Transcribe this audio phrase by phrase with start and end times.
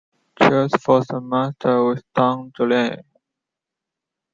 [0.35, 3.03] Choi's first master was Dong Ju Lee.